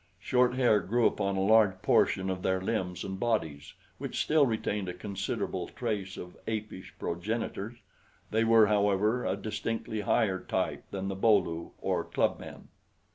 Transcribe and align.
Short 0.19 0.55
hair 0.55 0.79
grew 0.79 1.05
upon 1.05 1.37
a 1.37 1.41
large 1.45 1.79
portion 1.83 2.31
of 2.31 2.41
their 2.41 2.59
limbs 2.59 3.03
and 3.03 3.19
bodies, 3.19 3.73
which 3.99 4.19
still 4.19 4.47
retained 4.47 4.89
a 4.89 4.95
considerable 4.95 5.67
trace 5.67 6.17
of 6.17 6.35
apish 6.47 6.91
progenitors. 6.97 7.77
They 8.31 8.43
were, 8.43 8.65
however, 8.65 9.23
a 9.27 9.35
distinctly 9.37 10.01
higher 10.01 10.39
type 10.39 10.85
than 10.89 11.07
the 11.07 11.13
Bo 11.15 11.37
lu, 11.37 11.71
or 11.79 12.03
club 12.03 12.39
men. 12.39 12.69